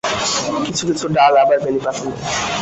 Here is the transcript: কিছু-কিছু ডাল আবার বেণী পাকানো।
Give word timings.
কিছু-কিছু 0.65 1.05
ডাল 1.07 1.33
আবার 1.37 1.57
বেণী 1.63 1.79
পাকানো। 1.85 2.11